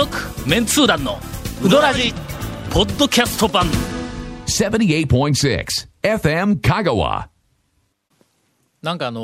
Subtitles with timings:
[0.00, 0.16] 続
[0.48, 1.18] メンツー団の
[1.62, 2.14] ウドラジ
[2.70, 3.66] ポッドキャスト版。
[4.46, 5.66] 78.6
[6.02, 7.26] FM Kagawa.
[8.80, 9.20] なんかあの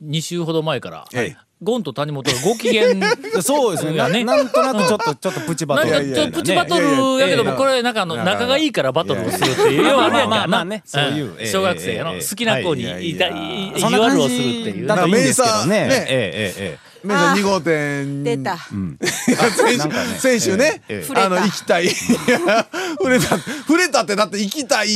[0.00, 1.36] ー、2週ほど前から、ええ。
[1.62, 2.84] ゴンと谷本がご機嫌
[3.42, 3.98] そうですね。
[3.98, 5.90] なねなんとなくちょっと、ちょっとプチバトル。
[5.90, 6.86] なんかちょっとプチバトル
[7.20, 10.82] やけども、ねこれなんかあの、仲がいいからバトルをするっていう、要はあれやんかまあまあね。
[10.86, 11.38] そういうん。
[11.38, 11.46] ええ。
[11.48, 14.86] 小学生のええ好きな子にはいいた、いい意地悪をするっていう。
[14.86, 15.86] だといいんですけどね。
[16.08, 18.24] えええええメさん2号店。
[18.24, 18.56] 出た。
[18.56, 20.82] 先週先週ね。
[20.88, 21.14] ええ。
[21.14, 21.88] あの行きたい。
[22.98, 23.38] 触れた。
[23.38, 24.88] 触れたってだって行きたい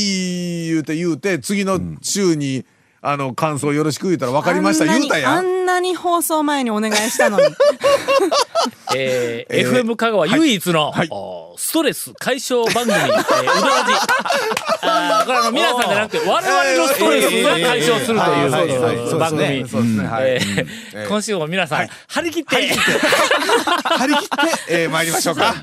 [0.67, 2.65] 言うて言うて次の週に
[3.01, 4.85] あの感想よろしく言うたら分かりました。
[4.85, 7.45] 言うたやんなに放送前にお願いしたのに。
[8.95, 11.07] えーえー FM 香川唯一の、はい。
[11.11, 13.93] おストレス解消番組、えー、うどらじ。
[14.81, 19.11] あーこれあの、皆さんじゃなくて、我々のストレスが解消するとはいはいはいい。
[19.11, 19.39] う番組。
[19.39, 19.67] ですね。
[19.69, 20.07] そうですね。
[20.07, 20.23] はい。
[20.23, 21.07] えーえー。
[21.07, 24.37] 今週も皆さん、張り切って、張り切って。
[24.83, 25.55] えー参りましょうか。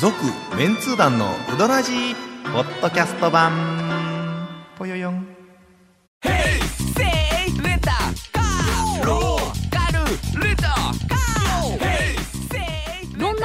[0.00, 0.14] 続
[0.56, 2.14] メンツー団のウドラジー
[2.52, 3.52] ポッドキャスト版。
[4.76, 5.23] ぽよよん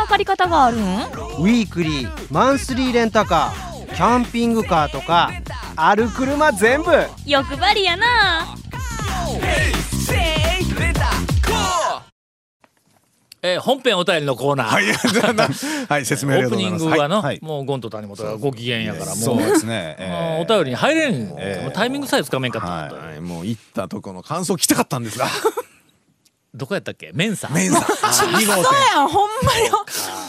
[0.09, 0.81] 借り方があるん？
[0.81, 5.31] ウィークリーマンスリーレンタカーキャンピングカーとか
[5.75, 6.91] ある車全部。
[7.25, 8.55] 欲張りやな。
[13.41, 14.67] えー本編お便りのコーナー。
[14.67, 14.85] はい
[15.87, 16.93] はい説明ありがオープニとうございます。
[16.93, 19.95] ングはの、はいもうゴンと谷本がご機嫌やから、もそううですね。
[19.97, 20.43] えー。
[20.43, 23.21] お便りに入れん、ええもうタイミングさえつかめんかった、はいはい。
[23.21, 25.27] もう行ったとこの感想聞きたかったんですが
[26.53, 27.11] どこやったっけ？
[27.13, 27.49] メンサ？
[27.49, 27.77] メンサ。
[27.79, 27.85] 2
[28.55, 29.85] 号そうやん、ほんまよ。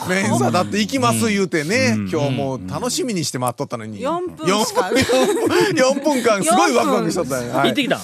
[0.07, 3.99] 店メンサだって行きます言うてね今日もう楽しみにして待っとったのに。
[3.99, 4.81] 4分しか。
[4.91, 7.69] 4分間すごいワクワクしとったんやはい。
[7.69, 8.01] 行ってきたん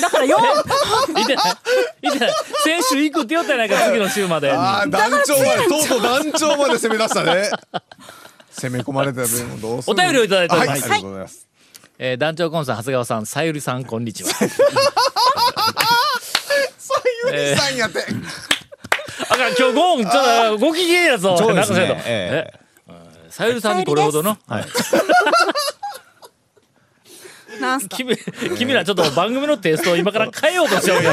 [0.00, 1.44] だから4、行ってない
[2.02, 2.34] 行ってない
[2.64, 4.50] 先週行くって言ったやないか次の週まで。
[4.50, 7.50] にああ団長までとうとう団長まで攻め出したね。
[8.60, 11.46] 攻め込まれたよもうどうするお便りをいただいておりはい、ますありがとうございます。
[11.98, 14.30] えー団長コンさん長谷川さんさゆりさんこんにちは
[16.82, 16.94] さ
[17.32, 18.04] ゆりさんやって。
[19.30, 21.36] あかん今日ゴンちょっとご機嫌やぞ。
[21.38, 22.02] そうですね。
[22.06, 22.60] ええ。
[23.30, 24.36] さゆりさんにこれほどの？
[24.48, 24.64] はい。
[27.60, 27.96] なんすか？
[27.96, 28.16] 君
[28.58, 31.12] 君らちょっと番組のテイストを今から変えようとしようよ。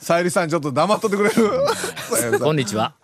[0.00, 1.34] さゆりさんちょっと黙っとってくれる？
[2.40, 2.94] こんにちは。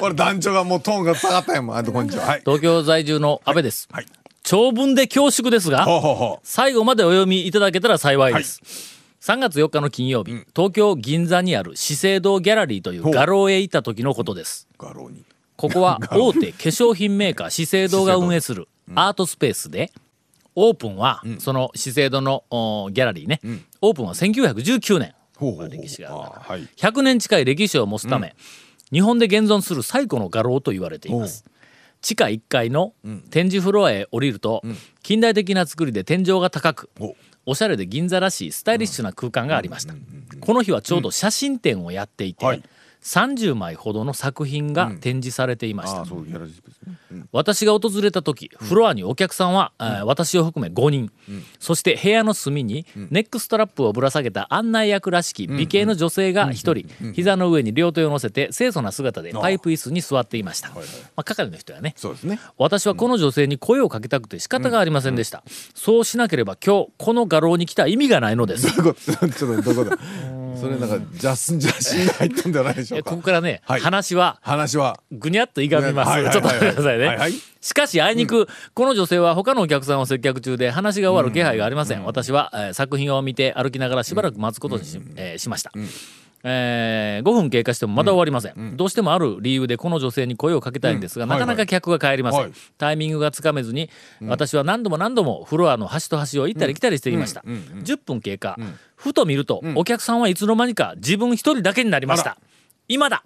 [0.00, 1.66] 俺団長がもうトーンが下がったやん。
[1.66, 2.26] もんあとこんにちは。
[2.26, 2.40] はい。
[2.44, 4.06] 東京在住の安倍です、はい。
[4.44, 8.60] 長文で恐縮ですがほうほうほ最後までお読みいただけたら幸いです、
[9.20, 14.66] 3月4日の金曜日、東京銀座にある資生堂ギャラリーという画廊へ行った時のことです。
[14.72, 15.24] う画廊に。
[15.56, 19.92] ここは 大手化粧品メーカー資生堂が運営するアートスペースで
[20.54, 23.40] オープンはその資生堂のおギャラリーね、
[23.82, 25.14] オープンは1919年。
[25.68, 26.42] 歴史があるから。
[26.42, 26.68] はい。
[26.78, 28.34] 100年近い歴史を持つため、
[28.90, 31.44] 日本で現存する最古の画廊と言われています。
[32.00, 32.94] 地下1階の
[33.30, 34.62] 展示フロアへ降りると、
[35.02, 36.90] 近代的な作りで天井が高く
[37.46, 39.94] おおしゃれで銀座らしいスタイリッシュな空間がありました。
[40.40, 42.62] この日はちょうど写真展をやっていて、はい
[43.02, 46.04] 30枚ほどの作品が展示されていました、
[47.32, 51.12] 私が訪れた時フロアにお客さんは、えー私を含め5人、
[51.58, 57.12] そして部屋の隅にネックストラップをぶら下げた案内役らしき美形の女性が1人。
[57.14, 60.76] 膝の上に両手を乗せて清楚な姿でパイプ椅子に座っていました、ま
[61.16, 61.94] あ、係の人やね。
[61.96, 62.40] そうですね。
[62.58, 65.42] 私はこの女性に声をかけたくて仕方がありませんでした、
[65.74, 68.70] そうしなければ今日この画廊に来た意味がないのです。
[68.72, 68.94] ちょっ
[69.32, 70.39] とどういうこと？
[70.58, 73.10] それなんかジャス邪心入ったんじゃないでしょえうか。
[73.10, 73.80] ここからね、はい。
[73.80, 75.00] 話は話は。
[75.12, 77.18] ぐにゃっといがみます、ちょっと待ってくださいね、
[77.60, 85.72] しかしあいにく、この女性は他のお客さんを接客中で話が終わる気配がありません、私は、えー作品を見て歩きながらしばらく待つことにし,、えーしました、
[86.42, 91.30] えー5分経過してもまだ終わりません、どうしてもある理由でこの女性に声をかけたいんですが、うん。
[91.30, 92.52] なかなか客が帰りません、はい。
[92.78, 93.90] タイミングがつかめずに、
[94.26, 98.58] 私は何度も何度もフロアの端と端を行ったり来たりしていました、10分経過、
[98.96, 102.38] ふと見ると、お客さんはいつの間にか自分一人だけになりました。
[102.88, 103.22] 今だ、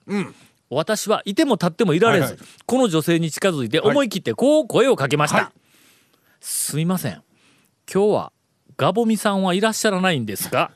[0.71, 2.41] 私はいても立ってもいられず、はいはい。
[2.67, 5.47] この女性に近づいて思い切ってこう声をかけました、はい。
[6.41, 7.23] すみません。
[7.93, 8.33] 今日は
[8.77, 10.73] ガボミさんはいらっしゃらないんですが、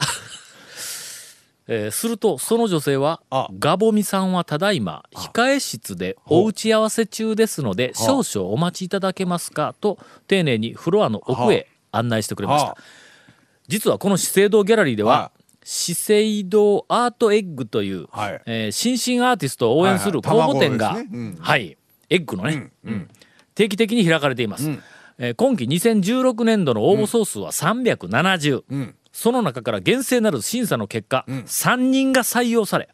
[1.69, 9.75] えーするとその女性はあガボミさんはただいま控え室でお打ち合わせ中ですので少々お待ちいただけますか？
[9.81, 12.77] と丁寧にフロアの奥へ案内してくれました、は
[13.69, 15.31] 実はこの資生堂ギャラリーでは、は
[15.63, 18.43] 資生堂アートエッグという、はい。
[18.47, 20.49] えー新進アーティストを応援する公はい。
[20.49, 21.37] はい募展が、卵ですねうん。
[21.39, 21.77] はい。
[22.09, 23.09] エッグのね、うん。
[23.55, 24.71] 定期的に開かれています、
[25.19, 32.89] えー今期2016年度の応募総数は370、その中から厳正なる審査の結果、3人が採用され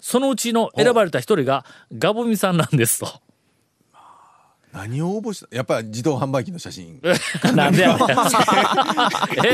[0.00, 1.64] そのうちの選ばれた1人が
[1.96, 3.06] ガボミさんなんですと。
[4.72, 7.00] 何を応募したやっぱり自動販売機の写真。
[7.54, 8.08] なんでやねん。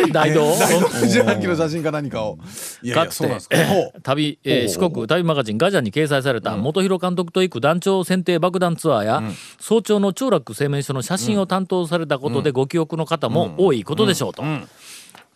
[0.08, 0.54] え大道？
[1.02, 2.38] 自販機の写真か何かを。
[2.82, 3.56] いやいそうなんですか。
[4.02, 9.22] 旅、えー四国旅マガジンガジャンに掲載された元広監督と行く団長選定爆弾ツアーや、
[9.58, 14.42] 早朝の長楽製麺所の写真を担当されたことでご記憶の方も多いことでしょうと。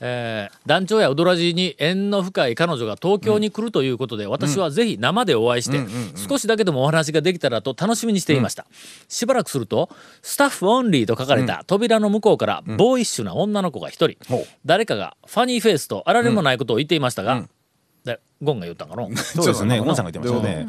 [0.00, 5.80] えー団長やウドラジに縁の深い彼女が東京に来るということで、私はぜひ生でお会いして、
[6.28, 8.66] 少しだけでもお話ができたらと楽しみにしていました、
[9.08, 9.90] しばらくすると
[10.22, 14.46] 「スタッフオンリー」と書かれた扉の向こうからボーイッシュな女の子が一人、ほう。
[14.64, 17.44] 誰かがファニーフェイスとあられもないことを言っていましたが、
[18.04, 19.80] でゴンが言ったんかの そうですね。
[19.80, 20.66] ゴンさんが言ってましたね。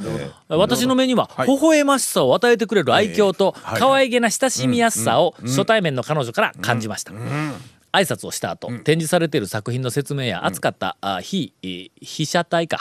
[0.50, 1.48] え私の目にははい。
[1.48, 7.14] 微笑ましさを与えてくれる愛嬌と可愛げな親しみやすさを初対面の彼女から感じました。
[7.92, 12.80] 挨拶をした後、展示されている作品の説明や扱った、あ非えー被写体か、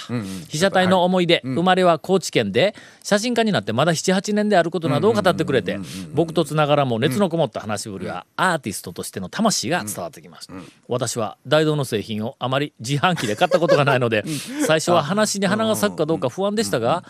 [0.49, 5.79] 被写体の思い出、生まれは高知県で写真家になってまだ78年であることなどを語ってくれて
[6.15, 10.55] 僕とつながらも熱のこもった話しぶりはアーティストとしての魂が伝わってきました、
[10.89, 14.25] 私は大道の製品をあまり自販機で買ったことがないので
[14.67, 17.05] 最初は話に花が咲くかどうか不安でしたが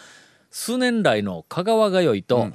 [0.51, 2.49] 数年来の香川通いと、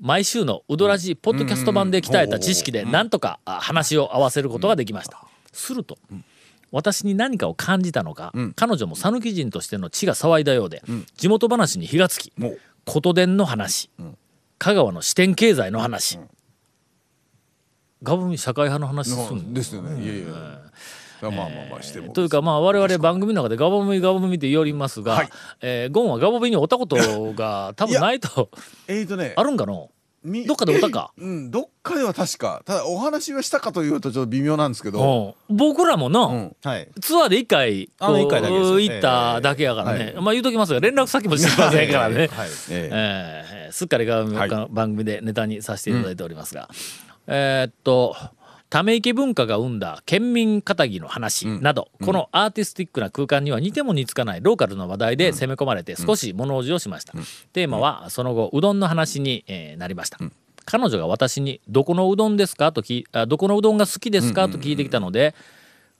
[0.00, 5.24] 毎週のウドラジポッドキャスト版で鍛えた知識でなんとかあ話を合わせることができました。
[5.52, 5.98] すると、
[6.70, 10.82] 私に何かを感じたのか、彼女も讃岐人としての血が騒いだようで、
[11.16, 12.32] 地元話に火がつき
[12.84, 13.90] 琴電の話、
[14.58, 16.20] 香川の支店経済の話、
[18.02, 20.00] ガブミ社会派の話すんですよね
[21.22, 22.12] まあまあまあしても。
[22.12, 25.28] というかまあ我々番組の中でガボミガボミって言おりますが、はい。
[25.60, 26.96] えーゴンはガボミにおったこと
[27.34, 28.50] が多分 ないと
[28.86, 29.90] えーとねあるんかの？
[30.24, 31.12] みどっかでおったか？
[31.16, 35.36] うんどっかでは確かただお話はしたかというとちょっと微妙なんですけど。
[35.48, 35.56] うん。
[35.56, 36.88] 僕らもな、うんはい。
[37.00, 42.48] ツアーで一回あの一回だけ行っただけやからね、えまあ言うときますが連絡先も知りませんからね、 はい。
[42.70, 44.26] えええーすっかり番
[44.92, 46.68] 組でネタにさせていただいておりますが、
[47.26, 48.16] えーっと
[48.70, 57.14] ため池文化が生んだ県民かたぎの話など、このアーティスティックな空間には似ても似つかないローカルな話題で攻め込まれて少し物おじをしました、
[57.52, 60.18] テーマはその後うどんの話に、えーなりました、
[60.66, 65.34] 彼女が私に「どこのうどんですか?」と聞いあ「どこのうどんが好きですか?」と聞いてきたので、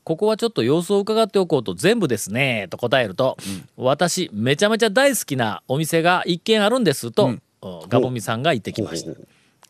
[0.04, 3.38] ここはちょっと様子を伺っておこうと全部ですねと答えると、
[3.76, 9.12] 私めちゃめちゃ大好きなお店が一軒あるんですと、おガボミさんが言ってきました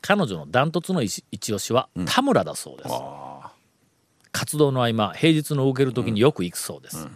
[0.00, 2.91] 彼女のダントツの一一押しは田村だそうです、
[4.33, 7.09] 活動の合間平日の受ける時によく行くそうです、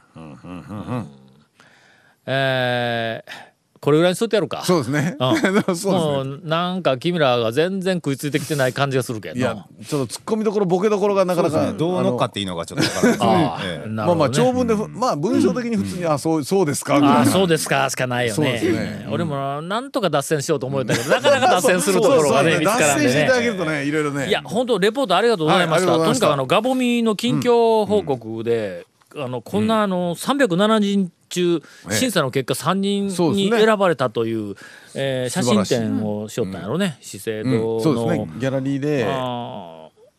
[2.26, 3.51] えー
[3.82, 4.62] これぐらいにしといてやろうか。
[4.64, 5.16] そうですね。
[5.18, 5.36] うん。
[5.76, 6.40] そうもですね。
[6.44, 9.34] うなんか君らが全然食いついてきてない感じがするけど。
[9.34, 13.94] いやちょっと突っ込みどころボケどころがなかなか どう乗っかっていいのかちょっとわからないですあねあええなるほどね。
[13.96, 17.26] まあまあ長文でふまあ文章的に普通にあそうそうですかぐらいな。
[17.26, 19.08] そうですかしかないよそうねですね。
[19.10, 24.28] 俺もなんとか脱線しようと思ったけどなかなか脱線するところがね見つからんで脱線していただねけるとねいろいろね。
[24.28, 28.86] いや本当レポートありがとうございました,、はいとにかくあのガボミの近況報告で、
[29.16, 34.54] あのこんなあの307人中ええ審査の結果3人に選ばれたという、
[34.94, 38.30] えー写真展をしよったんやろね、資生うん堂の、そうですね。
[38.38, 39.06] ギャラリーで。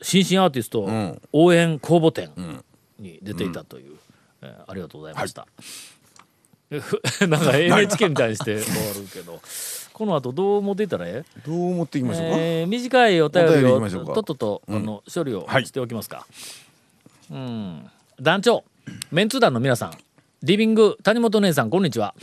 [0.01, 1.21] 新進アーティストん。
[1.31, 2.31] 応援公募展
[2.99, 3.95] に出ていたという、
[4.41, 5.47] えーありがとうございました。
[7.27, 9.39] なんか NHK みたいにして終わるけど。
[9.93, 11.41] この後どう持っていったらええ？
[11.45, 12.37] どう持っていきましょうか？
[12.39, 15.65] えー短いお便りりをとっとと、あの処理をはい。
[15.67, 16.25] しておきますか、
[17.29, 17.87] うん。
[18.19, 18.63] 団長
[19.11, 19.97] メンツー団の皆さん
[20.41, 22.15] リビング谷本姉さんこんにちは。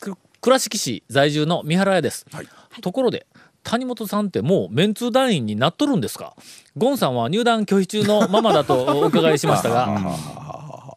[0.00, 2.48] く倉敷市在住の三原屋です、はい。
[2.80, 3.26] ところで
[3.64, 6.36] 谷本さんってもうメンツー団員になっとるんですか？
[6.76, 10.96] ゴンさんは入団拒否中のままだとお伺いしましたが。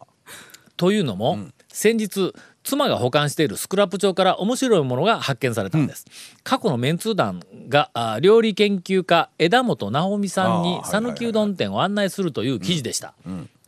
[0.77, 6.05] というのも、先日妻が保管しているスクラップ帳から面白いものが発見されたんです、
[6.43, 13.15] 過去のメンツー団があ料理研究家枝本直美さんに讃岐うどん店を案内するという記事でした、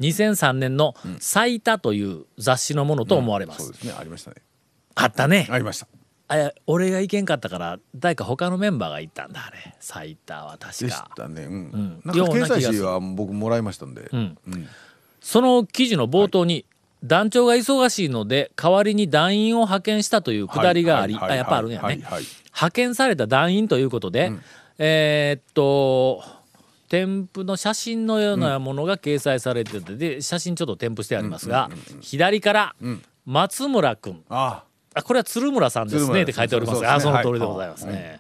[0.02, 3.94] 2003年の「最多」という雑誌のものと思われます、そうですね。
[3.98, 4.38] ありましたね。
[4.96, 5.88] あったね、ありました。
[6.28, 9.76] あ俺が行けんかったから誰か他のメンバーが行ったんだあれ。
[9.80, 11.44] 最多は確でかしたね。
[11.44, 11.54] うん。
[11.54, 12.02] ん。
[12.06, 12.74] なんか掲載ような気がする。
[12.74, 14.10] 誌は僕もらいましたんで。
[14.12, 14.38] うん。
[14.48, 14.68] うん
[15.22, 16.66] その記事の冒頭に、
[17.04, 24.32] 団長が忙しいので代わりに団員を派遣したというくだりがあり、はいはいあやっぱあるんやね、はいはい派遣された団員ということで、
[24.78, 26.22] えーっと
[26.92, 31.70] 添付の写真のようなものが掲載されてて、で写真ちょっと添付してありますが、
[32.02, 32.76] 左から
[33.26, 34.22] 松村君。
[34.28, 35.02] ああ。
[35.02, 38.20] これは鶴村さんですねって書いておりますあそそうですねの通りでございますね、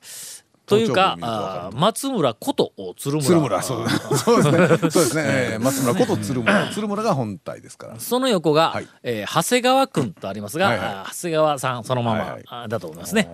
[0.66, 3.25] というか松村こと鶴村。
[3.25, 4.20] 鶴村 そうですね。
[4.22, 6.68] そうですね、えー松村こと鶴村。
[6.72, 8.00] 鶴村が本体ですから。
[8.00, 8.88] その横が、はい。
[9.04, 13.30] えー長谷川君とありますが、長谷川さんそのまま、だと思いますね。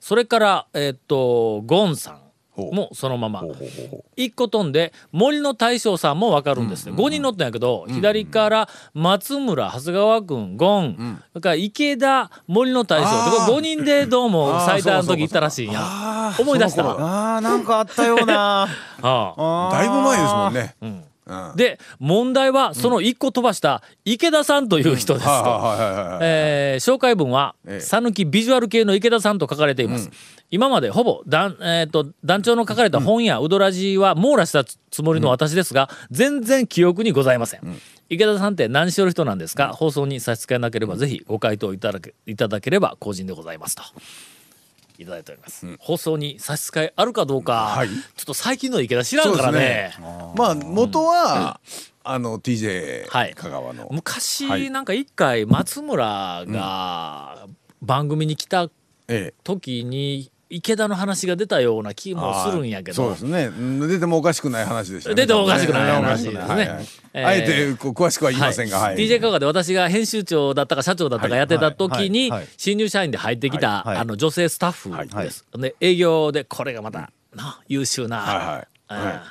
[0.00, 2.74] それから、えーっとゴンさんほう。
[2.74, 3.40] もそのまま。
[3.40, 4.04] ほうほうほうほう。
[4.16, 16.34] 一個飛んで森の大将さんも分かるんですね、5人乗ったんやけど、左から松村長谷川君ゴン、それから池田森の大将ってこれ5人でどうも 最多の時行ったらしいんや。
[16.38, 16.82] 思い出した。
[16.82, 18.68] あーなんかあったような。
[19.02, 19.68] ああ。
[19.72, 20.74] だいぶ前ですもんね。
[20.80, 21.04] うん。
[21.54, 25.30] で問題はその一個飛ばした池田さんという人ですと。
[25.30, 27.80] 紹介文はええ。
[27.80, 30.10] 讃岐ビジュアル系の池田さんと書かれています、
[30.50, 43.82] 今までほぼ団,、えー、と団長の書かれた本やウドラジは網羅したつもりの私ですが、全然記憶にございません、池田さんって何しよる人なんですか、放送に差し支えなければぜひご回答いただけいただければ公人でございますと。
[44.98, 47.88] いただいております、放送に差し支えあるかどうか、はい。
[47.88, 49.94] ちょっと最近の池田知らんからね。
[50.36, 51.60] まあ元は
[52.02, 53.34] あの TJ はい。
[53.34, 53.88] 香川の。
[53.90, 57.46] 昔なんか一回松村が
[57.80, 58.68] 番組に来た
[59.08, 59.34] ええ。
[59.42, 62.96] 時に池田の話が出たような気もするんやけど。
[62.96, 63.46] そうですね。
[63.46, 65.14] うん出てもおかしくない話でしたね。
[65.14, 66.40] 出てもおかしくない話ですね。
[66.40, 66.68] はい。
[66.68, 67.26] はいえー。
[67.26, 68.96] あえて詳しくは言いませんがははい。
[68.96, 73.96] い DJ 香川で私が編集長だったか社長だったかやってた時に新入社員で入ってきたはい。
[73.98, 74.90] あの女性スタッフ
[75.22, 75.46] です。
[75.56, 79.22] で営業でこれがまたな優秀なはいはい。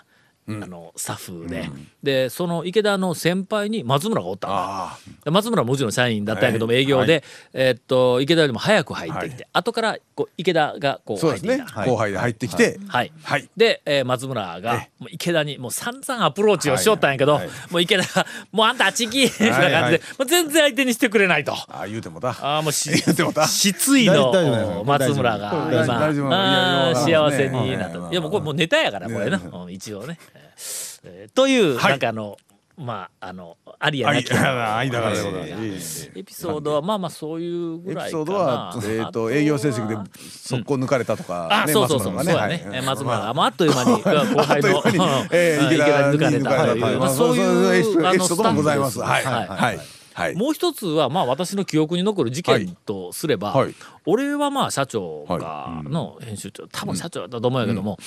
[0.48, 1.70] あのスタッフで
[2.02, 11.58] でその池田の先輩に松村がおった松村はもちろん社員だったんやけども営業で、えーっと池田よりも早く入ってきて、後からこう池田がこう入ってきた。
[11.58, 13.50] ね後輩で入ってきてはい、はい。
[13.58, 17.48] で、えー松村がもう池田にもう散々アプローチをしよったんやけど、はい。
[17.48, 17.56] はい。
[17.72, 21.54] もう池田が「もうあんたあっち行き!」みたいな感じで、はいはいもう全然相手にしてくれないと。
[21.54, 22.30] ああ言うてもだ。
[22.42, 23.46] ああもうし言うてもだ。
[23.46, 29.38] 失意の松村が今あ幸せになっうんたいやもうこれもうネタやからこれな。
[29.38, 30.18] ねうん一応ね。
[31.04, 31.92] えーというはい。
[31.92, 32.38] なんかあの
[32.78, 36.10] まああのありやなきやあ あいだからでございえます。
[36.16, 38.24] ーエピソードはまあまあそういうぐエピらいかな。
[38.24, 42.82] ソードはえっと営業成績で速攻抜かれたとかあ、ねそうそうそう、松そうやね。
[42.86, 47.84] 松村が、まあ、あっという間に、後輩の、池田に抜かれたという、そういう、エ
[48.18, 49.00] ピソードもございます。
[49.00, 49.26] はい。
[49.26, 49.80] はい。
[50.14, 50.36] はい。
[50.36, 53.66] もう一つは、まあ、私の記憶に残る事件とすれば、はい。
[53.66, 53.76] はい
[54.06, 58.00] 俺はまあ、社長が、の編集長、多分社長だと思うんやけども、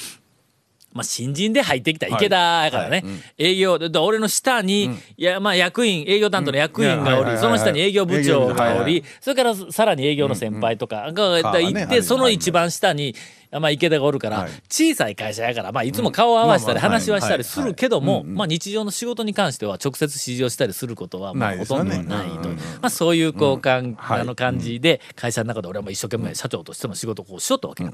[0.92, 3.04] まあ、新人で入ってきた池田やからね、
[3.38, 13.14] 営業俺の下に、いやまあ役員営業担当の役員がおり、その下に営業部長がおり、それからさらに営業の先輩とかがあいて、その一番下に、
[13.60, 14.50] まあ、池田がおるから、はい。
[14.70, 24.20] 小さい会社やから、まあ、いつも顔を合わせたり話はしたりするけども、まあ、日常の仕事に関しては直接指示をしたりすることはまあほとんどないと、うんうんまあ、そういうこうかん、はい。
[24.22, 27.92] あの感じで会社の中で俺はもう一生懸命社長としての仕事をこうしよったわけよ、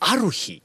[0.00, 0.62] ある日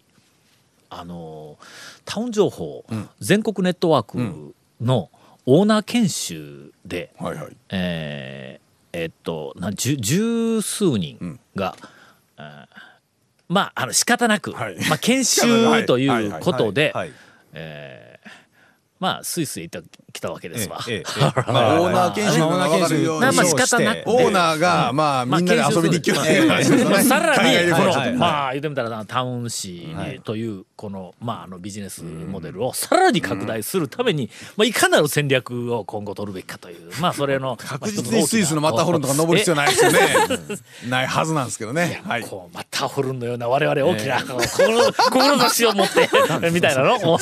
[0.90, 1.58] あの
[2.06, 2.86] タウン情報、
[3.20, 5.10] 全国ネットワークの
[5.46, 7.58] オーナー研修で、はいはい。
[7.70, 11.76] えーえっとな十十数人が、
[12.38, 12.80] あー
[13.48, 14.78] まああの仕方なく、はい。
[14.90, 17.12] まあ、研修ということではい。
[17.54, 18.19] えー
[19.00, 20.80] まあスイスへ行ってきたわけですわ。
[20.88, 21.04] ええええ
[21.52, 23.04] まあオーナー研修が分かる。
[23.04, 26.50] ようにまあ仕方なくオーナーがまあみんなで遊びに行きようっていう。
[26.50, 29.88] 話ですさらにこの、旅行ちょっとまあ言ってみたらなタウン市
[30.24, 40.00] というこの,、まあ、あのビジネスモデルをさらに拡大するために、まあ、いかなる戦略を今後取るべきかというまあそれの確実にスイスのマッターホルンとか登る必要ないですよね。
[40.90, 42.02] ないはずなんですけどね。
[42.06, 42.26] はい
[42.80, 46.08] ターホルンのような我々大きな、こう志志を持って
[46.52, 46.96] みたいなの？
[47.14, 47.18] を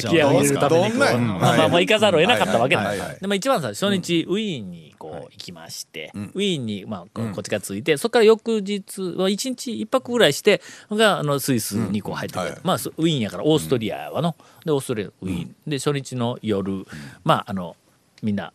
[0.00, 2.82] 気合を入れるためにまあまあまあ行かざるを得なかったわけだ。
[2.82, 2.98] はい。
[3.20, 12.58] でまあ一番さ初日ウィーンにこう行きまして、ウィーンにまあここっちから着いてそこから翌日は一日一泊ぐらいしてがあのスイスにこう入ってくる、はい。
[12.64, 15.54] まあそウィーンやからオーストリアはのでオーストリアウィーン。
[15.66, 16.84] で初日の夜
[17.22, 17.76] まああの
[18.22, 18.52] みんな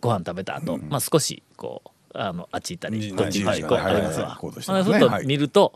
[0.00, 3.16] ご飯食べた後、まあ少しこうあのあっち行ったりうん。
[3.16, 4.36] こっち行ったりこうありますわ。
[4.40, 5.08] 行動してまあふとますね。
[5.08, 5.72] はい見ると、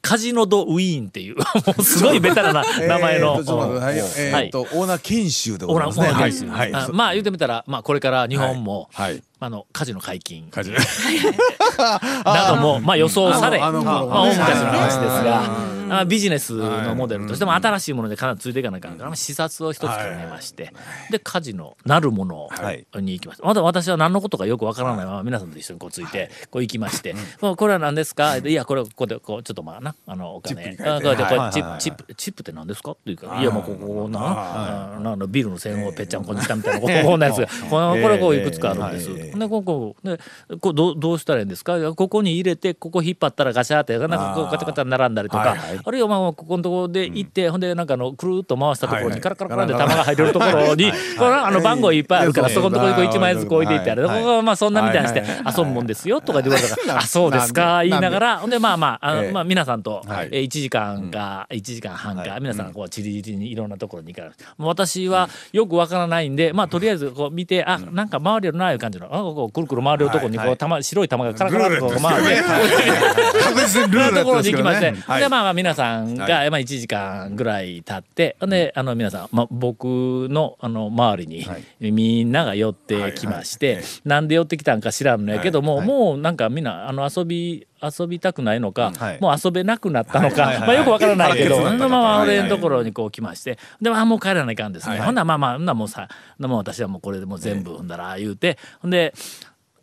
[0.00, 1.36] カジノ・ド・ウィーンっていう
[1.82, 3.36] すごいベタなな 名前の。
[3.38, 4.50] えーはい。
[4.54, 6.50] オーナー研修でごオーナーざいますね。
[6.50, 6.72] オーナーはい。
[6.72, 6.82] はい。
[6.84, 9.12] あまあ言ってみたら、まあ、これから日本も、はい。
[9.12, 9.22] はい。
[9.40, 10.48] あのカジノ解禁。
[10.50, 10.72] カジ
[12.24, 15.24] などもまあ予想され、あのあのまあ、大昔の話ですはい。
[15.24, 20.72] が、あビジネスのモデルとしても新しいものでかなりついていかなきゃいけないから、視察を一つ決めまして、
[21.10, 22.86] でカジノなるものはい。
[23.00, 23.46] に行きました。
[23.46, 28.36] まだ私は何のことかよくわからないまま皆さんと一緒にこうついてこう行きまして、まあこれは何ですか？
[28.38, 30.76] いやこれここでこうちょっとまあなあのお金。
[30.76, 32.92] チップこれチッはいプチップって何ですか？
[32.92, 37.40] っていうかいやもうここなあのビルの線をぺっちゃんこにしたみたいなここんなやつ。
[37.40, 39.14] が このこれこういくつかあるんです。
[39.38, 40.18] でここで
[40.60, 41.78] こうどうどうしたらいいんですか？
[41.94, 49.16] ここに入れてここ引っ張ったらガシャーってなんかこうガチャガチャ並んだりとか、はいあるいはまあここのところで行って、ほんでなんかあのくるっと回したところはいはい。
[49.16, 54.20] にカラカラカラで玉が入れるところに、 これあの番号いっぱいあるから、はいそこのところにこう1枚ずつこう置いていってある、はい。
[54.20, 55.54] ここはまあそんなみたいにしてはいはい。
[55.56, 58.38] 遊ぶもんですよとか言われたから、なあそうですか言いながら。
[58.38, 59.32] ほんでまあまああの、ええ。
[59.32, 60.28] まあ皆さんと、はい。
[60.32, 72.42] えー1時間か1時間半か、皆さんこうちりぢりにいろんなところに行かれるもう私はよくわからないんでまあとりあえずこう見て、あなんか回れるないう感じのあこうくるくる回れるところにこう、玉白い玉がカラカラっと回って。
[72.42, 81.46] 確実にルール ところに行きまして、はいでまあまあ皆さんが、はまあ1時間ぐらい経って、であの皆さん、まあ、僕のあの周りに、
[81.92, 89.20] みんなが寄ってきまして、なんで寄ってきたんか知らんのやけども、もうなんかみんなあの遊び遊びたくないのか、はい。
[89.20, 94.98] もう遊べなくなったのか、まあよくわからないけど、はいほんでまあま俺のところにこう来まして、でまあもう帰らないかんですね。
[94.98, 96.08] ほんならまあまあほんならもうさ、
[96.38, 99.14] もう私はもうこれでもう全部踏んだら言うて、ほんで。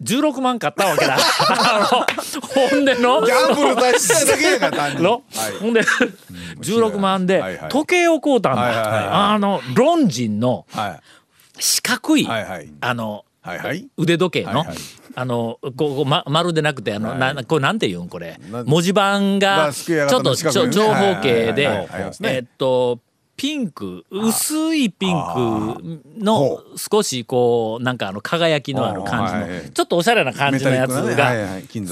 [0.04, 1.18] 16万買ったわけだ。
[1.18, 3.22] ほんでの。
[3.26, 5.52] ギャンブル出したいだけやから の、はい。
[5.60, 5.74] ほん。
[5.74, 5.82] で
[6.60, 11.00] 16万で時計を買うたんだ、はいはいはいあのロンジンのはい。
[11.62, 12.70] 四角い、はいはい。
[12.82, 13.88] あのはいはい。
[13.98, 14.78] 腕時計の、はいはい。
[15.18, 18.38] あのこうま、丸でなくてあの、なこれなんて言うんこれ。
[18.52, 21.88] な文字盤まがちょっと長方形で
[22.24, 23.00] えっと
[23.38, 31.34] ピンク薄いピンクのほ少しこうなんかあの輝きのある感じの、ちょっとおしゃれな感じのやつが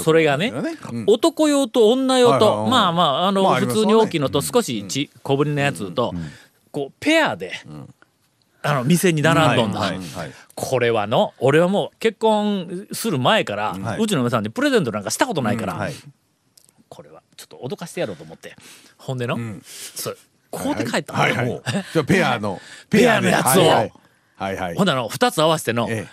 [0.02, 0.54] それがね
[1.08, 6.14] 男用と女用と、まあまああの、普通に大きいのと少しち、小ぶりのやつと、
[6.72, 7.52] こうペアで、
[8.62, 9.92] あの店に並んどんだ、
[10.56, 14.00] これはの俺はもう結婚する前から、はい。
[14.02, 15.94] うちの嫁さんにプレゼントなんかしたことないから、はい。
[16.88, 18.56] これはちょっと脅かしてやろうと思って。
[18.98, 20.16] ほんでの、それ
[20.54, 21.62] こうて帰ったの、はいはい。
[21.94, 23.68] じゃあペアの ペアのやつを。
[24.36, 24.76] はいはい。
[24.76, 26.08] ほんであの2つ合わせての、え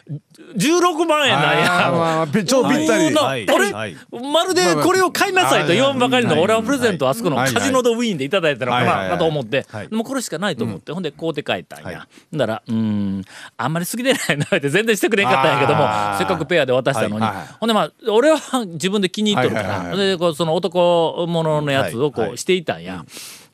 [0.57, 1.91] 16万円なんや。
[1.93, 3.09] まあぴ超ぴったり。
[3.09, 3.49] 普通のはい。
[3.49, 3.97] あれ、はい
[4.33, 7.53] まるでこれを買いなさいと言わんばかりのはい俺はプレゼントをあそこのカはい。
[7.53, 9.67] ジノドウィーンでいただいたのかなと思って。
[9.91, 10.93] もこれしかないと思って。
[10.93, 11.95] ほんで買うて帰ったんはい。
[11.95, 13.25] やほんだらうーん
[13.57, 15.89] あんまり好きでないなって全然してくれんかったんやけども
[16.19, 17.27] せっかくペアで渡したのに。
[17.59, 19.97] ほんでまあ俺は自分で気に入っとるから。
[19.97, 23.05] でこうその男物のやつをこうしていたんや。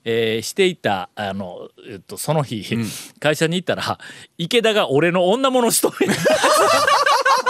[0.08, 2.64] えーしていたあの、えっと、その日、
[3.18, 3.98] 会社に行ったら
[4.38, 5.96] 池田が俺の女物しとる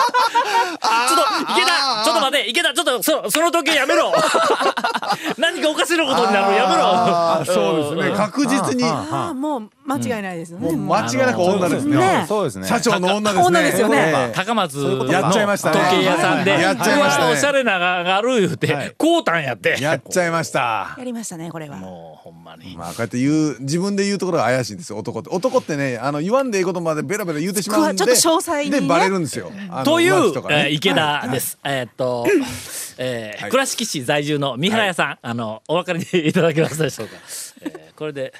[0.06, 4.12] と池田ちょっと待て池田ちょっとそその時計やめろ。
[5.38, 7.44] 何かおかしなことになるやめろ。
[7.44, 8.16] そうですね。
[8.16, 8.84] 確実に。
[8.84, 10.72] ああもう間違いないですよね。
[10.72, 11.96] もう間違いなく女ですね。
[11.96, 12.24] ね。
[12.28, 12.66] そうですね。
[12.66, 13.46] 社長の女ですね。
[13.46, 13.96] 女ですよね。
[13.98, 14.32] ええ。
[14.34, 15.80] 高松のやっちゃいましたね。
[15.80, 18.94] 時計屋さんでやっちゃいましたおしゃれなががある言うて、はい。
[18.96, 19.76] こうたんやって。
[19.80, 20.94] やっちゃいました。
[20.98, 21.76] やりましたねこれは。
[21.76, 24.98] もうほんまに、まあこうやって言う自分で言うところが怪しいんですよ。
[24.98, 27.98] 男って男ってねあの言わんでいいことまでベラベラ言うてしまうんで。
[27.98, 28.80] ちょっと詳細にね。
[28.80, 29.52] でバレるんですよ。
[29.70, 31.58] あのという、ねえー池田です。
[31.64, 32.26] えーっと、
[32.98, 37.16] えーはい倉敷市在住の三原屋さん、あのお分かりいただけますでしょうか？
[37.62, 38.32] えーこれで、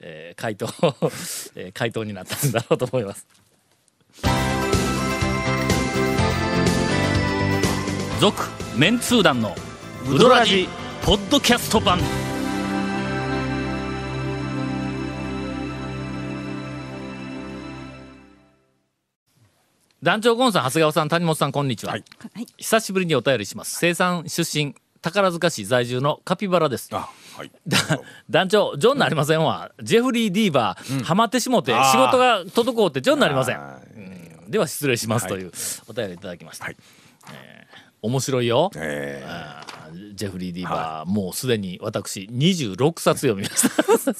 [0.00, 0.66] えー回答、
[1.56, 3.26] えー回答になったんだろうと思います。
[8.20, 9.54] 続メンツー団の
[10.08, 10.68] ウドラジ
[11.02, 11.98] ポッドキャスト版。
[20.02, 22.04] 団長ゴンさん長谷川さん谷本さんこんにちは、はい。
[22.56, 23.78] 久しぶりにお便りします。
[23.80, 26.88] 生産出身宝塚市在住のカピバラです。
[26.92, 27.50] あはい。
[28.30, 33.56] 団長ジョンなりませんわ、ジェフリー・ディーバー、ハマってしもて仕事が滞ってジョンなりません。
[33.56, 35.44] あーでは失礼します、はいとい。
[35.44, 35.52] う
[35.88, 36.76] お便りいただきました、はい。
[37.32, 40.14] えー面白いよ、えー。
[40.14, 43.82] ジェフリー・ディーバー、もうすでに私26冊読みました。
[43.82, 44.14] 読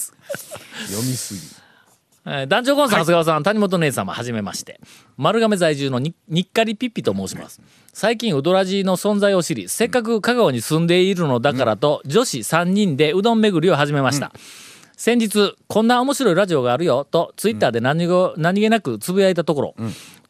[1.06, 1.40] みすぎ。
[1.40, 1.67] えー
[2.48, 4.80] 団長コンさん、長谷川さん、谷本姉様、はじめまして。
[5.16, 7.60] 丸亀在住のににっかりピッピと申します。
[7.94, 14.32] 最近、うどらじの存在を知り、せっかく香川に住んでいるのだからと、女子3人でうどん巡りを始めました。
[14.96, 19.74] 先日、こんな面白いラジオがあるよ、と、ツイッターで何ご何気なくつぶやいたところ、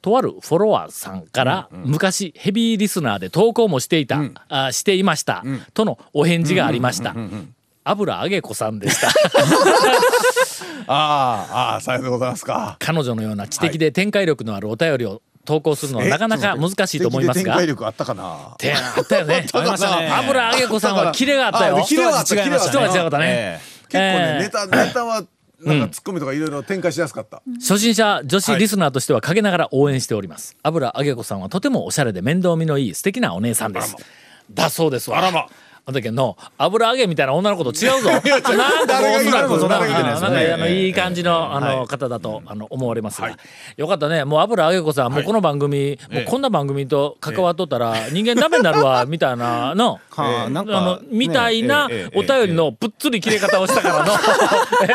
[0.00, 5.42] とあるフォロワーさんから、昔ヘビーリスナーで投稿もしていた、あしていました、
[5.74, 7.16] とのお返事がありました。
[7.84, 9.08] 油揚げ子さんでした。
[10.86, 17.66] ああああさようでございますか彼女のような知的で展開力のあるお便りを投稿するのはなかなか難しいと思いますが展開。
[17.66, 19.46] 力あったかなてあったよね。
[19.52, 21.78] ありましたね油揚げ子さんはキレがあったよ。
[21.78, 23.24] あキレは違いました人は違ったね。
[23.26, 25.24] え結構ね、えーネタネタは
[25.60, 30.56] なんかツッコミとかいろいろ展開しやすかった、初心者女子リスナーとしては陰ながら応援しております。
[30.62, 33.96] 油揚げ子さんはとてもおしゃれで面倒見のいい素敵なお姉さんです。
[34.52, 35.18] だそうですわ。
[35.18, 35.46] あらま
[35.86, 38.10] あの時の油揚げみたいな女の子と違うぞ。
[38.10, 43.30] なんかおそらく誰が言うななんかあのええいい感じのあの方だとあの思われますが、
[43.76, 44.24] よかったね。
[44.24, 49.98] もう油揚げ子さん、もうこの番組、もうこんな番組と関わっとったら人間ダメになるわみたいなの。
[50.10, 54.12] はあ、の、みたいなお便りのぷっつり切れ方をしたからの。
[54.84, 54.92] え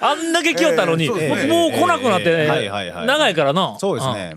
[0.00, 1.18] あんだけ来よったのに、もう
[1.72, 2.46] 来なくなってね
[3.06, 3.78] 長いからの。
[3.78, 4.36] そうですね。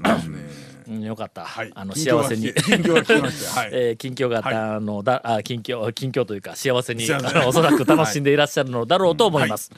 [0.87, 1.03] まあうん。
[1.03, 1.45] よかった。
[1.75, 2.53] あの、近況が幸せに。
[2.53, 9.71] 近況が聞きましたはい えー近況があったのだ、あ近況近況というか幸せにあのおそらく楽しんでいらっしゃるのだろうと思います。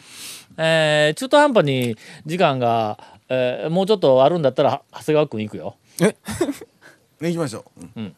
[0.58, 2.98] えー中途半端に時間が、
[3.30, 5.76] えーもうちょっとあるんだったら長谷川君行くよ。
[6.00, 6.16] ね
[7.22, 8.16] 行きましょううん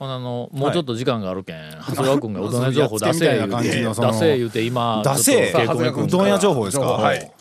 [0.00, 1.56] あのもうちょっと時間があるけん、
[1.88, 5.52] 長谷川君がうどん屋情報出せ言うて出せ言うて今出せ？
[5.52, 6.86] うどん屋情報ですか？
[6.86, 7.32] はい。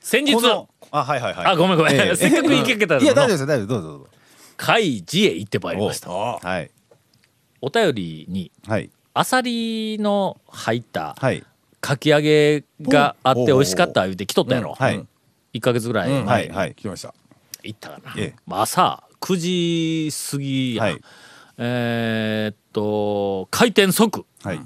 [0.00, 1.46] 先日このあ、はいはいはい。
[1.46, 4.08] あごめんごめん、ええ せっかく行けけたいや、大丈夫のですよ、大丈夫、どうぞどうぞ。
[4.56, 6.10] 海事へ行ってまいりました。
[6.10, 6.70] はい。
[7.62, 8.90] お便りにはい。
[9.14, 11.44] アサリの入ったはい。
[11.80, 14.74] かき揚げがあって美味しかった言うて来とったやろ。
[14.74, 15.06] はい。
[15.54, 16.48] 1ヶ月ぐらい前にはい。
[16.48, 16.74] はい。
[16.74, 17.14] 来ました
[17.62, 21.00] 行ったかな、ええまあ朝9時過ぎや、はい
[21.58, 24.60] えーっと開店即はい。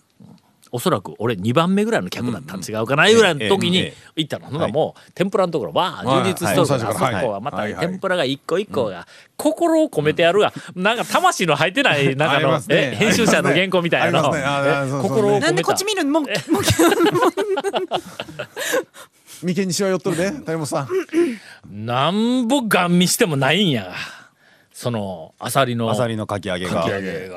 [0.74, 6.76] おそらく俺2番目ぐらいの客だったん違うかなぐらいの時に行ったの、ほんなもう天ぷらのところわあ充実しとるか
[7.10, 7.40] ら、そこは。
[7.40, 9.06] また天ぷらが一個一個が
[9.36, 12.28] 心を込めてやるが、なんか魂の入ってないなん。
[12.28, 12.58] かありの、
[12.96, 14.20] 編集者の原稿みたいな
[15.00, 15.46] 心を込めた。
[15.46, 16.10] なんでこっち見るの？
[16.10, 16.62] もうもう
[19.46, 20.88] 眉間にしわ寄っとるで谷本さん。
[21.70, 23.94] なんぼガン見してもないんや
[24.72, 26.82] そのアサリのアサリのかき揚げが。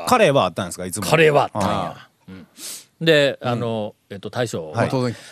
[0.07, 1.05] カレーはあったんですか、いつも。
[1.05, 2.07] カレーはあったんあや。
[2.29, 2.47] うん
[3.01, 4.73] であの、えっと大将、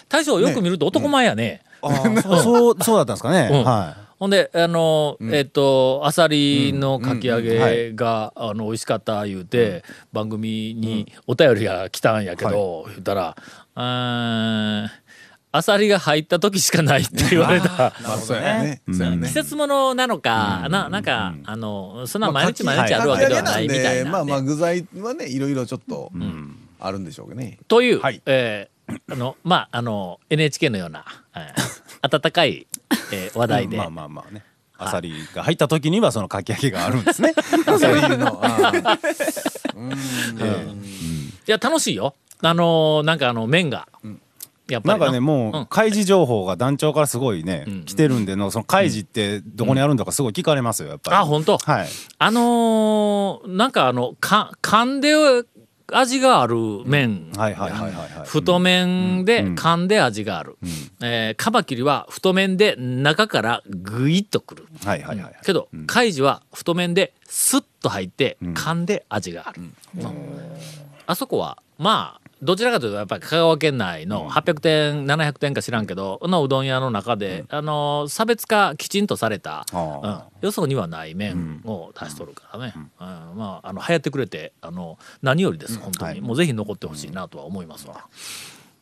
[0.10, 1.62] 大将よく見ると男前やね。
[2.44, 3.50] そう、そうだったんですかね。
[3.52, 3.64] うん。
[3.64, 13.36] はほんであの、えっとアサリのかき揚げが、あの美味しかった言うて、番組にお便りが来たんやけど、言ったら
[13.76, 14.90] 「うーん
[15.52, 17.94] アサリが入った時しかない」って言われた。
[19.28, 26.12] 季節ものなのか、ななんか、あのそんな毎日毎日あるわけではないみたいなね、まあまあ具材はねいろいろちょっと
[26.80, 27.58] あるんでしょうけどね。
[27.68, 28.22] という、はい。
[28.26, 28.76] えー
[29.12, 31.04] あのまああの NHK のような、
[31.36, 32.68] えー温かい、
[33.12, 33.68] えー話題い。
[33.68, 34.44] で、まあまあまあね。
[34.78, 37.34] アサリが入った時にはそのかき揚げがあるんですね。
[37.66, 38.40] アサリの。
[38.46, 39.00] あー。
[41.48, 42.16] いや楽しいよ。
[42.42, 43.88] あのなんかあの麺が、
[44.68, 45.06] やっぱりな。
[45.06, 45.62] んかね、もうん。
[45.62, 51.18] う、開示情報が団長からすごいねん、来てるんでの、その開示ってどこにあるんだかすごい聞かれますよ、やっぱり。
[51.18, 51.88] あ本当、はい。
[52.18, 55.14] あのーなんかあのか噛んで
[55.92, 57.32] 味がある麺。
[58.26, 59.56] 太麺でうん。
[59.56, 60.58] 噛んで味がある、
[61.02, 64.68] えーカマキリは太麺で中からグイッとくる。
[64.84, 65.40] はいはいはい。
[65.44, 68.54] けど、カイジは太麺でスッと入ってん。
[68.54, 69.62] 噛んで味がある、
[71.06, 79.80] あそこはまあどちらかというとやっぱり香川県内の800点700点か知らんけどのうどん屋の中で、あの差別化きちんとされた、うん。
[80.06, 82.92] あ、よそにはない麺を出しとるからね、うん。
[83.38, 86.22] まああの流行ってくれてあの何よりです本当に、はい。
[86.22, 88.08] もうぜひ残ってほしいなとは思いますわ、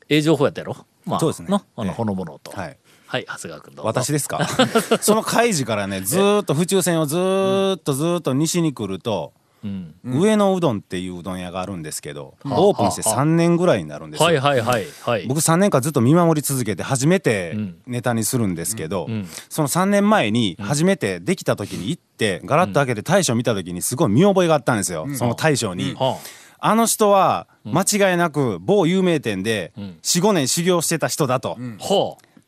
[0.10, 0.76] ええ情報やったやろ？
[1.06, 1.48] まあそうですね。
[1.50, 1.94] のあのええ。
[1.96, 2.52] ほのぼのと。
[2.52, 2.78] はい。
[3.08, 3.88] はい長谷川君どうぞ。
[3.88, 4.48] 私ですか？
[5.02, 9.96] その開示からねずーっと 府中線をずーっとずーっと西に来ると、うん。
[10.04, 15.28] 上野うどんっていううどん屋があるんですけど、オープンして3年ぐらいになるんですよ、はいはいはいはい。
[15.28, 17.76] 僕3年間ずっと見守り続けて初めてうん。
[17.88, 19.28] ネタにするんですけど、ん。
[19.50, 25.96] その3年前に初めてできた時に行ってガラッと開けて大将見た時にすごい見覚えがあったんですよ、その大将に。
[25.96, 26.18] は
[26.60, 26.76] あ。
[26.76, 29.82] の人は間違いなく某有名店でん。
[30.02, 31.64] 45年修行してた人だと、う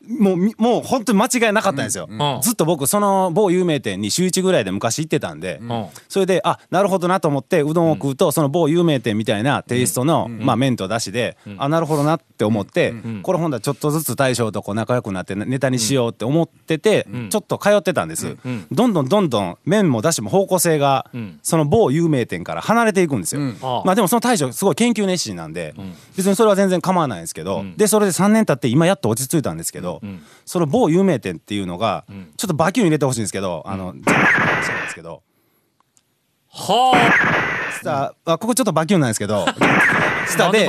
[0.08, 2.40] もうみもう本当に間違いなかったんですよ、ん。
[2.42, 5.86] ずっと僕その某有名店に週1ぐらいで昔行ってたんで、ん。
[6.08, 18.36] それであなるほどなと思ってうどんを食うと、その某有名店みたいなテイストの、まあ、麺とだしで、あなるほどなって思って、これほんだらちょっとずつ大将とこう仲良くなってネタにしようって思ってて、ちょっと通ってたんです、
[18.70, 21.38] どんどんどんどん麺もだしも方向性が、ん。
[21.42, 23.40] その某有名店から離れていくんですよ、
[23.84, 25.74] まあでもその大将すごい研究熱心なんで、
[26.16, 29.95] 別にそれは全然構わないんですけど、でそれで3年経って今やっと落ち着いたんですけど、
[30.44, 32.04] その某有名店っていうのが、
[32.36, 35.22] ちょっとバキュン入れてほしいんですけど、あの全部話なんですけど。
[36.48, 36.92] は
[38.24, 38.38] あ。
[38.38, 39.46] ここちょっとバキュンなんですけど
[40.26, 40.66] あ下で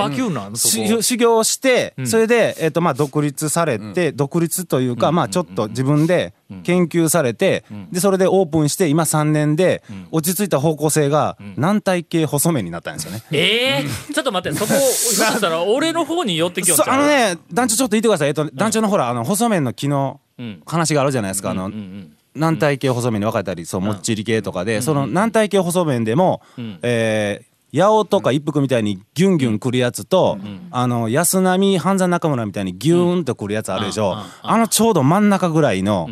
[0.55, 13.23] 修修行して、それで、えっとまあ、独立されて、独立というか、まあ、ちょっと自分で研究されて、でそれでオープンして今3年で、落ち着いた方向性が軟体系細麺になったんですよね。
[13.31, 16.93] ええちょっと待ってそこ ひょっとしたら俺の方に寄ってきよんちゃう？
[16.93, 20.61] あのね団長ちょっと言ってください、えっと、団長のほらあの細麺の木のん。
[20.65, 21.71] 話があるじゃないですか、あの
[22.35, 26.77] 軟体系細麺に分かれたりそうもっちり系とかで、その軟体系細麺でも、ん。
[26.83, 30.37] えー八尾とか一服みたいにギュンギュン来るやつと、
[30.71, 36.09] あの安波半山中村みたいにギューンと来るやつあるでしょ、あのちょうど真ん中ぐらいの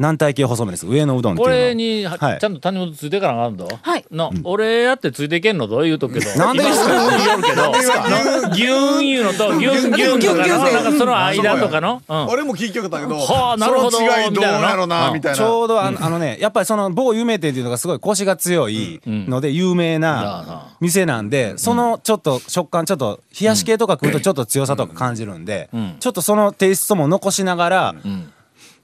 [0.00, 0.86] 軟体系細麺です。
[0.86, 2.38] 上のうどんっていうこのれにははい。
[2.40, 3.68] ちゃんと谷本ついてからなあかんぞ。
[3.82, 4.04] はい。
[4.10, 6.30] の、俺やってついていけんのどう言うとくけど。
[6.40, 7.72] なんでですか今言うけど、の？
[8.54, 9.32] ギューン言うの？
[9.34, 12.00] と、ギュンギュンとかの、なんかその間とかの？
[12.08, 12.26] うん。
[12.28, 15.08] 俺も聞きよかったけどはあなるほどその違いどうやろうな。
[15.08, 15.36] うんみたいな。
[15.36, 25.68] ちょうどあのねやっぱりその某有名店っていうのがすごいコシが強いので有名な店なんでそのちょっと食感ちょっと冷やし系とか食うとちょっと強さとか感じるんで
[26.00, 27.94] ちょっとそのテイストも残しながら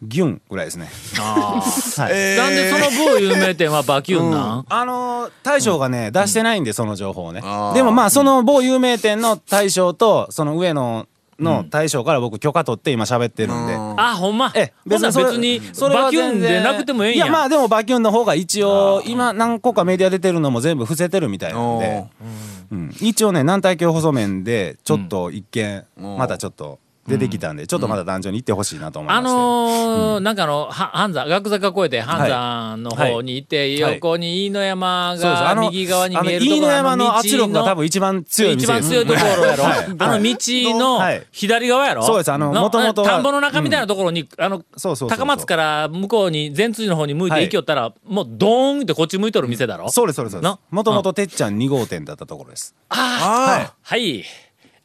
[0.03, 0.89] ギュンぐらいですね。
[1.19, 2.03] あー。
[2.03, 2.13] はい。
[2.15, 2.39] えー。
[2.39, 4.67] なんでその某有名店はバキュンなん？
[4.69, 7.41] あのー大将がね出してないんでその情報をね。
[7.75, 11.07] でもまあその某有名店の大将とその上野
[11.39, 13.75] の大将から僕許可取って今喋ってるんで。
[13.75, 14.53] あ、ほんま？
[14.55, 17.25] えほんならそれ別に、それはバキュン全然でなくてもええんや。
[17.25, 22.05] いやまあでもバキュンの方が一応今何個かメディア出てるのも全部伏せてるみたいなんで、
[22.71, 22.95] うん。
[23.01, 25.85] 一応ね軟体系細麺でちょっと一見
[26.17, 33.95] またちょっと出てきたんでちょっとまだ壇上に行ってほしいなと思いまあして、のーなんかあの、は半山、学坂越えて半山の方に行って、はい。
[33.95, 38.89] 横に飯野山が右側に見えるあの飯野山の道圧力が多分一番強い店です。
[38.89, 39.85] 一番強いところやろ、はい。
[39.99, 40.37] あの道
[40.79, 41.27] のはい。
[41.31, 42.33] 左側やろ、そうです。
[42.33, 44.63] あのの元々は田んぼの中みたいなところに、あの
[45.09, 54.25] 高松から向こうに善通寺の方に向いて行きよったら、もうドーンってこっち向いとる店だろ、そうですそうですそうですなもともとてっちゃん2号店だったところですあはいい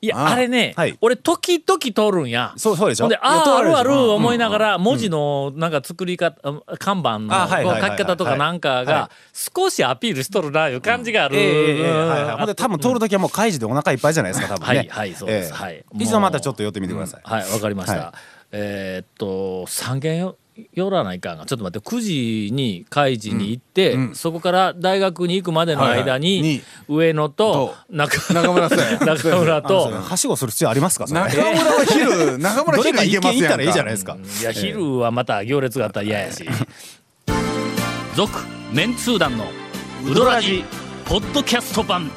[0.08, 0.98] やあれね、はい。
[1.02, 2.54] 俺時々通るんや。
[2.58, 3.08] そうそうでしょ？
[3.08, 6.36] で、ああ、あるある思いながら、文字のなんか作り方、
[6.80, 11.38] 看板の書き方とかなんかはが、少しアピールしとるな、いう感じがある。
[11.38, 12.38] はいはい。
[12.38, 14.78] ほんで多分通る時はもう開示でお腹いっぱいじゃないですか多分ね。
[14.80, 15.48] はいはいそうです。
[15.48, 15.52] ええ。
[15.54, 15.86] はい。
[16.00, 17.94] 一度またちょっと寄ってみてください、はい、わかりました。
[17.94, 18.12] はい。
[18.54, 20.36] えーっと、三軒よ
[20.74, 26.20] 寄らないかんが、ちょっと待って、9時に開示に行って、そこから大学に行くまでの間に、はいはい。
[26.42, 29.00] に上野と中中村さん。
[29.06, 29.92] 中村と。
[29.92, 31.06] はしごする必要ありますか？
[31.08, 33.58] 中村は昼中村 昼行けますやん。
[33.60, 34.18] らいいじゃないですか。
[34.42, 36.46] いや、昼はまた行列があったら嫌やし。
[38.16, 38.40] 続、
[38.74, 39.46] メンツー団の
[40.06, 40.66] ウドラジ、
[41.06, 42.12] ポッドキャスト版。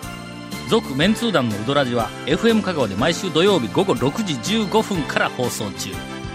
[0.68, 5.90] 続、メンツー団のウドラジは、FM 香川で毎週土曜日午後6時15分から放送中。